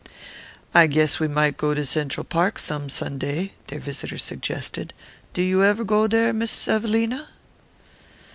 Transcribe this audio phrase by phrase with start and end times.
[0.73, 4.95] "I guess we might go to Cendral Park some Sunday," their visitor suggested.
[5.33, 7.27] "Do you ever go there, Miss Evelina?"